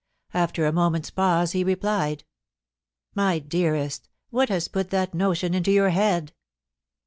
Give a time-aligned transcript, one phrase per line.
[0.33, 2.23] After a moment's pause, he replied:
[2.71, 6.33] * My dearest, what has put that notion into your head